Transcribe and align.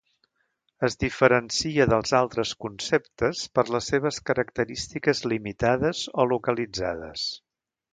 Es 0.85 0.95
diferencia 1.01 1.85
dels 1.91 2.13
altres 2.19 2.53
conceptes 2.65 3.43
per 3.59 3.67
les 3.77 3.91
seves 3.93 4.19
característiques 4.31 5.23
limitades 5.35 6.03
o 6.25 6.29
localitzades. 6.35 7.31